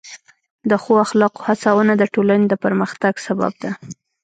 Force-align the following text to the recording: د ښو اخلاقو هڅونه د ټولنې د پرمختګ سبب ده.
د 0.69 0.71
ښو 0.83 0.93
اخلاقو 1.05 1.45
هڅونه 1.47 1.93
د 1.97 2.03
ټولنې 2.13 2.45
د 2.49 2.53
پرمختګ 2.63 3.13
سبب 3.27 3.53
ده. 3.63 3.71